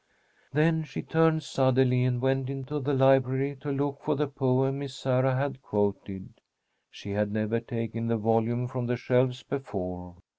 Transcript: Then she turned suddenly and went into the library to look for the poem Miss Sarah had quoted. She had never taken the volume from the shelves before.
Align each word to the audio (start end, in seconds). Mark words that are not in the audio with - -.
Then 0.51 0.83
she 0.83 1.03
turned 1.03 1.43
suddenly 1.43 2.03
and 2.05 2.19
went 2.23 2.49
into 2.49 2.79
the 2.79 2.95
library 2.95 3.55
to 3.61 3.71
look 3.71 4.01
for 4.01 4.15
the 4.15 4.25
poem 4.25 4.79
Miss 4.79 4.95
Sarah 4.95 5.35
had 5.35 5.61
quoted. 5.61 6.29
She 6.89 7.11
had 7.11 7.31
never 7.31 7.59
taken 7.59 8.07
the 8.07 8.17
volume 8.17 8.65
from 8.67 8.87
the 8.87 8.97
shelves 8.97 9.43
before. 9.43 10.15